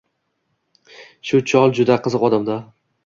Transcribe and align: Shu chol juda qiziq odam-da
Shu 1.31 1.41
chol 1.51 1.77
juda 1.81 1.99
qiziq 2.09 2.27
odam-da 2.31 2.57